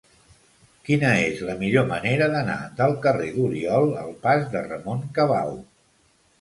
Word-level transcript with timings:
Quina 0.87 1.11
és 1.25 1.43
la 1.49 1.57
millor 1.59 1.85
manera 1.91 2.31
d'anar 2.33 2.57
del 2.81 2.97
carrer 3.05 3.29
d'Oriol 3.37 3.95
al 4.07 4.13
pas 4.27 4.51
de 4.57 4.67
Ramon 4.73 5.09
Cabau? 5.23 5.57